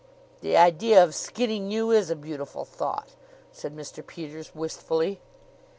[0.39, 3.09] "The idea of skinning you is a beautiful thought!"
[3.51, 4.03] said Mr.
[4.03, 5.21] Peters wistfully.